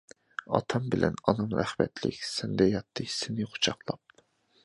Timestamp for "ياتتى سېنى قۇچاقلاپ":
2.71-4.19